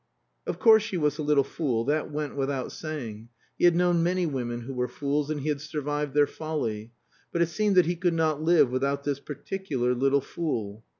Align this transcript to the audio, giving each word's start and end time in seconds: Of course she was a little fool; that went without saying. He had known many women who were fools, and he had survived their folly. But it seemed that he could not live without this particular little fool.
Of 0.47 0.57
course 0.57 0.81
she 0.81 0.97
was 0.97 1.19
a 1.19 1.21
little 1.21 1.43
fool; 1.43 1.85
that 1.85 2.09
went 2.09 2.35
without 2.35 2.71
saying. 2.71 3.29
He 3.59 3.65
had 3.65 3.75
known 3.75 4.01
many 4.01 4.25
women 4.25 4.61
who 4.61 4.73
were 4.73 4.87
fools, 4.87 5.29
and 5.29 5.41
he 5.41 5.49
had 5.49 5.61
survived 5.61 6.15
their 6.15 6.25
folly. 6.25 6.91
But 7.31 7.43
it 7.43 7.49
seemed 7.49 7.75
that 7.75 7.85
he 7.85 7.95
could 7.95 8.15
not 8.15 8.41
live 8.41 8.71
without 8.71 9.03
this 9.03 9.19
particular 9.19 9.93
little 9.93 10.21
fool. 10.21 10.83